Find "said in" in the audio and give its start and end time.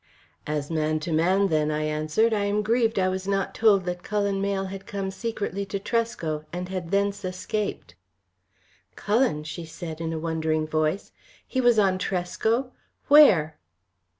9.63-10.11